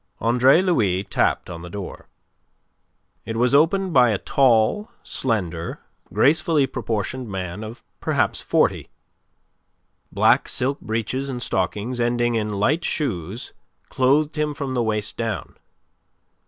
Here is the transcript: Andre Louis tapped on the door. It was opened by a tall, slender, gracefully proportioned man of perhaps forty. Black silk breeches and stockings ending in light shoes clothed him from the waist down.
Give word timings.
Andre 0.19 0.63
Louis 0.63 1.03
tapped 1.03 1.47
on 1.47 1.61
the 1.61 1.69
door. 1.69 2.07
It 3.23 3.37
was 3.37 3.53
opened 3.53 3.93
by 3.93 4.09
a 4.09 4.17
tall, 4.17 4.89
slender, 5.03 5.79
gracefully 6.11 6.65
proportioned 6.65 7.29
man 7.29 7.63
of 7.63 7.83
perhaps 7.99 8.41
forty. 8.41 8.87
Black 10.11 10.49
silk 10.49 10.79
breeches 10.81 11.29
and 11.29 11.39
stockings 11.39 11.99
ending 11.99 12.33
in 12.33 12.49
light 12.53 12.83
shoes 12.83 13.53
clothed 13.89 14.37
him 14.39 14.55
from 14.55 14.73
the 14.73 14.81
waist 14.81 15.17
down. 15.17 15.55